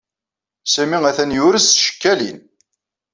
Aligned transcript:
Sami 0.73 0.97
atan 1.09 1.35
yurez 1.35 1.65
s 1.67 1.71
tcekkalin. 1.71 2.39